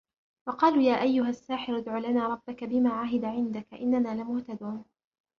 [0.47, 4.83] وقالوا يا أيه الساحر ادع لنا ربك بما عهد عندك إننا لمهتدون